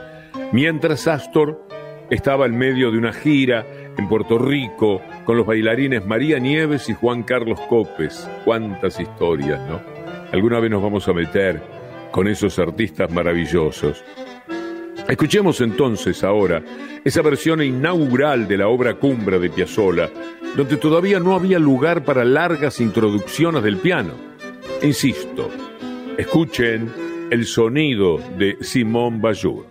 mientras 0.51 1.07
Astor 1.07 1.67
estaba 2.09 2.45
en 2.45 2.57
medio 2.57 2.91
de 2.91 2.97
una 2.97 3.13
gira 3.13 3.65
en 3.97 4.07
Puerto 4.07 4.37
Rico 4.37 5.01
con 5.25 5.37
los 5.37 5.45
bailarines 5.45 6.05
María 6.05 6.39
Nieves 6.39 6.89
y 6.89 6.93
Juan 6.93 7.23
Carlos 7.23 7.59
Copes. 7.61 8.29
Cuántas 8.43 8.99
historias, 8.99 9.61
¿no? 9.69 9.90
Alguna 10.31 10.59
vez 10.59 10.71
nos 10.71 10.81
vamos 10.81 11.07
a 11.07 11.13
meter 11.13 11.61
con 12.11 12.27
esos 12.27 12.57
artistas 12.59 13.11
maravillosos. 13.11 14.03
Escuchemos 15.07 15.59
entonces 15.61 16.23
ahora 16.23 16.63
esa 17.03 17.21
versión 17.21 17.61
inaugural 17.61 18.47
de 18.47 18.57
la 18.57 18.67
obra 18.67 18.93
Cumbra 18.95 19.39
de 19.39 19.49
Piazzolla, 19.49 20.09
donde 20.55 20.77
todavía 20.77 21.19
no 21.19 21.35
había 21.35 21.59
lugar 21.59 22.05
para 22.05 22.23
largas 22.23 22.79
introducciones 22.79 23.63
del 23.63 23.77
piano. 23.77 24.13
Insisto, 24.81 25.49
escuchen 26.17 26.91
el 27.29 27.45
sonido 27.45 28.17
de 28.37 28.57
Simón 28.61 29.21
Bayur. 29.21 29.65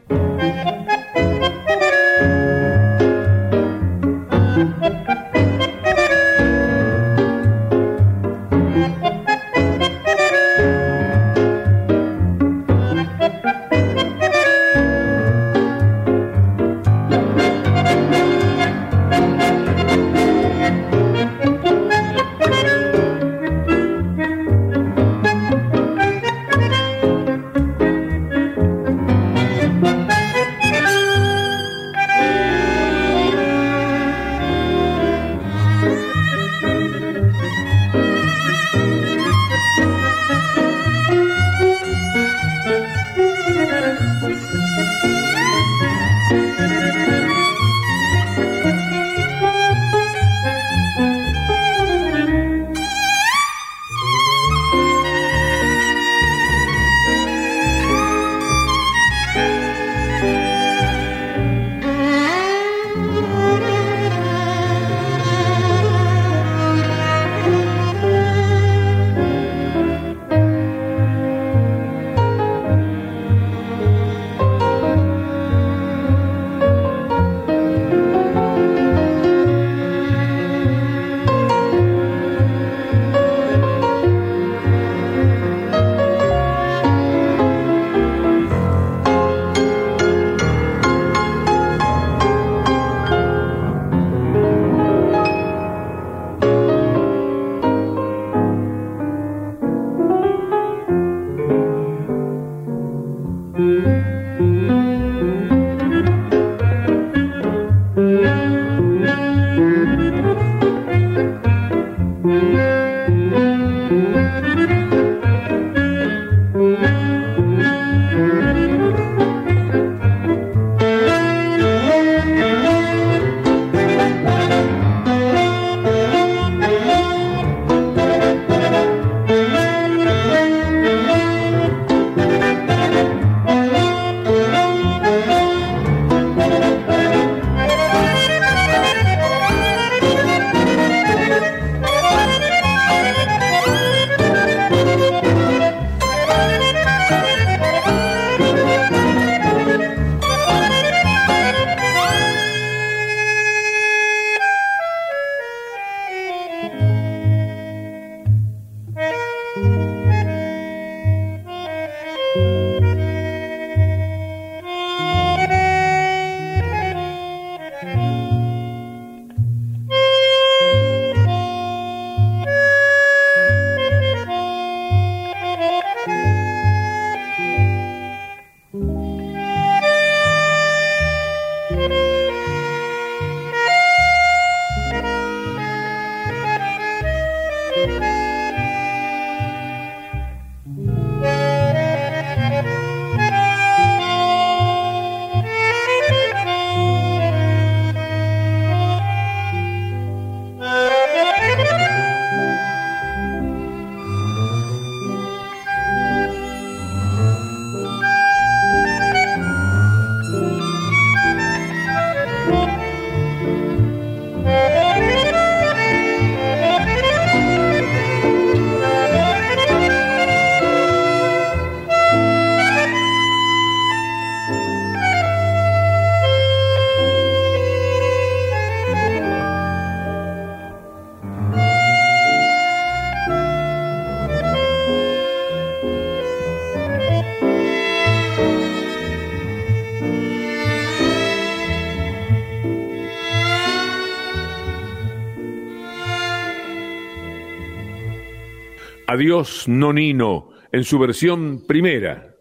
Adiós 249.20 249.68
Nonino 249.68 250.48
en 250.72 250.82
su 250.82 250.98
versión 250.98 251.66
primera 251.66 252.36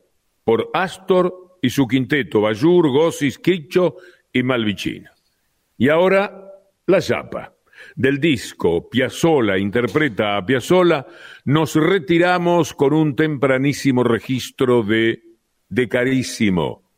por 0.46 0.70
Astor 0.74 1.58
y 1.62 1.72
su 1.72 1.86
quinteto 1.86 2.40
Bayur, 2.40 2.90
Gossis, 2.90 3.38
Quicho 3.38 3.98
y 4.32 4.44
Malvicino. 4.44 5.12
Y 5.78 5.90
ahora 5.90 6.42
La 6.86 7.02
Chapa. 7.02 7.54
Del 7.98 8.18
disco 8.22 8.90
Piazzola 8.90 9.58
interpreta 9.58 10.38
a 10.38 10.46
Piazzola, 10.46 11.06
nos 11.44 11.76
retiramos 11.76 12.74
con 12.74 12.94
un 12.94 13.14
tempranísimo 13.14 14.06
registro 14.06 14.82
de 14.82 15.22
De 15.68 15.90
Carísimo 15.90 16.89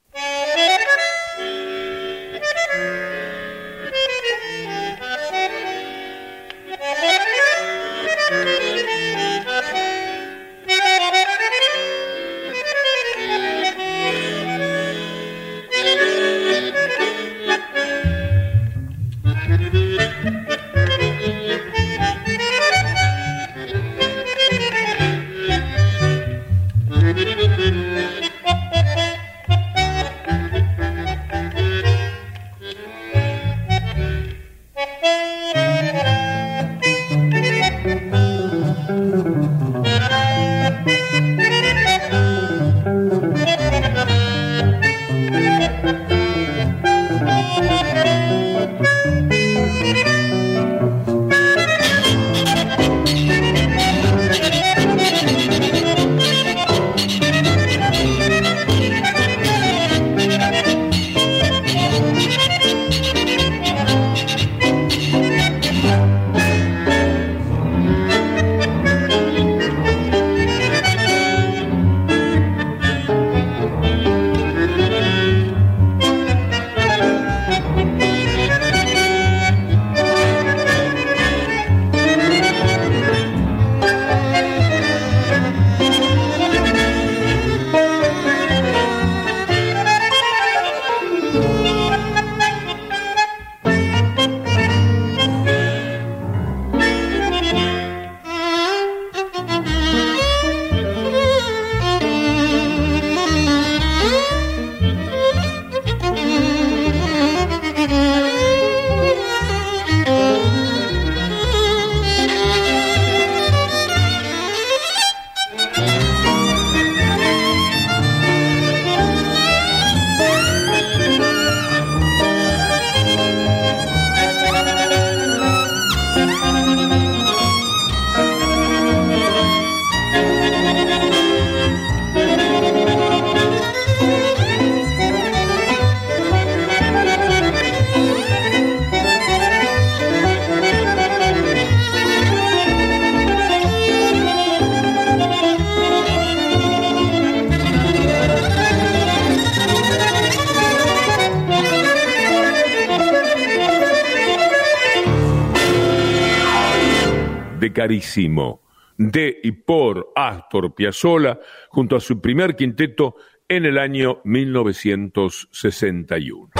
carísimo 157.81 158.61
de 158.95 159.39
y 159.41 159.51
por 159.53 160.11
Astor 160.15 160.75
Piazzolla 160.75 161.39
junto 161.69 161.95
a 161.95 161.99
su 161.99 162.21
primer 162.21 162.55
quinteto 162.55 163.15
en 163.49 163.65
el 163.65 163.79
año 163.79 164.21
1961. 164.23 166.51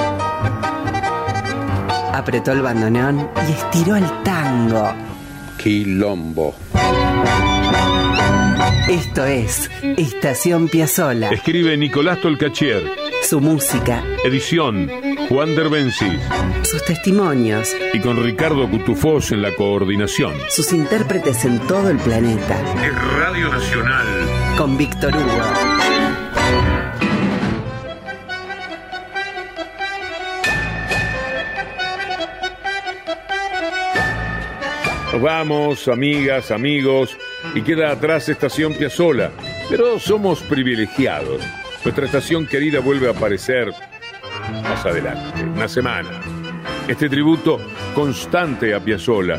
Apretó 2.12 2.54
el 2.54 2.64
bandoneón 2.64 3.30
y 3.48 3.52
estiró 3.52 3.98
el 3.98 4.24
tango. 4.24 4.92
Quilombo. 5.62 6.56
Esto 8.90 9.26
es 9.26 9.70
Estación 9.98 10.70
Piazzola. 10.70 11.30
Escribe 11.30 11.78
Nicolás 11.78 12.20
Tolcachier. 12.20 12.82
Su 13.22 13.40
música. 13.40 14.04
Edición 14.26 14.90
Juan 15.32 15.56
Derbencis. 15.56 16.20
Sus 16.64 16.84
testimonios. 16.84 17.74
Y 17.94 18.02
con 18.02 18.22
Ricardo 18.22 18.70
Cutufós 18.70 19.32
en 19.32 19.42
la 19.42 19.56
coordinación. 19.56 20.34
Sus 20.50 20.74
intérpretes 20.74 21.46
en 21.46 21.58
todo 21.68 21.90
el 21.90 21.98
planeta. 22.00 22.60
Es 22.86 22.94
Radio 23.18 23.48
Nacional. 23.48 24.08
Con 24.58 24.78
Víctor 24.78 25.16
Hugo. 25.16 25.42
Nos 35.14 35.22
vamos, 35.22 35.88
amigas, 35.88 36.52
amigos, 36.52 37.16
y 37.56 37.62
queda 37.62 37.92
atrás 37.92 38.28
Estación 38.28 38.74
Piazzola, 38.74 39.32
pero 39.70 39.98
somos 39.98 40.42
privilegiados. 40.42 41.42
Nuestra 41.86 42.06
estación 42.06 42.46
querida 42.48 42.82
vuelve 42.82 43.08
a 43.08 43.12
aparecer 43.12 43.74
adelante, 44.86 45.44
una 45.44 45.68
semana. 45.68 46.10
Este 46.88 47.10
tributo 47.10 47.60
constante 47.94 48.74
a 48.74 48.80
Piazzolla, 48.80 49.38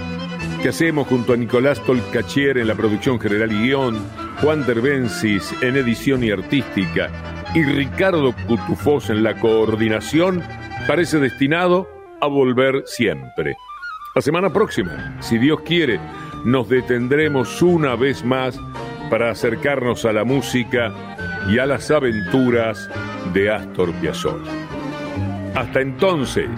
que 0.62 0.68
hacemos 0.68 1.08
junto 1.08 1.32
a 1.32 1.36
Nicolás 1.36 1.80
Tolcachier 1.80 2.58
en 2.58 2.68
la 2.68 2.74
producción 2.74 3.18
general 3.20 3.52
y 3.52 3.68
guion, 3.68 3.98
Juan 4.40 4.64
Derbensis 4.66 5.54
en 5.60 5.76
edición 5.76 6.24
y 6.24 6.30
artística 6.30 7.10
y 7.54 7.62
Ricardo 7.64 8.34
Cutufós 8.46 9.10
en 9.10 9.22
la 9.22 9.34
coordinación, 9.38 10.42
parece 10.86 11.18
destinado 11.18 11.88
a 12.20 12.26
volver 12.26 12.84
siempre. 12.86 13.56
La 14.14 14.22
semana 14.22 14.52
próxima, 14.52 15.16
si 15.20 15.38
Dios 15.38 15.60
quiere, 15.62 16.00
nos 16.44 16.68
detendremos 16.68 17.62
una 17.62 17.96
vez 17.96 18.24
más 18.24 18.58
para 19.10 19.30
acercarnos 19.30 20.04
a 20.04 20.12
la 20.12 20.24
música 20.24 20.92
y 21.48 21.58
a 21.58 21.66
las 21.66 21.90
aventuras 21.90 22.88
de 23.32 23.50
Astor 23.50 23.92
Piazzolla. 23.94 24.71
Hasta 25.54 25.80
entonces. 25.80 26.48